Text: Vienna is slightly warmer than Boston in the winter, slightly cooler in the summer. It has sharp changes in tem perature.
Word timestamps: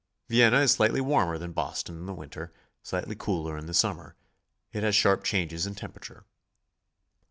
Vienna 0.27 0.61
is 0.61 0.71
slightly 0.71 0.99
warmer 0.99 1.37
than 1.37 1.51
Boston 1.51 1.95
in 1.95 2.07
the 2.07 2.13
winter, 2.15 2.51
slightly 2.81 3.13
cooler 3.13 3.55
in 3.55 3.67
the 3.67 3.73
summer. 3.75 4.15
It 4.73 4.81
has 4.81 4.95
sharp 4.95 5.23
changes 5.23 5.67
in 5.67 5.75
tem 5.75 5.91
perature. 5.91 6.23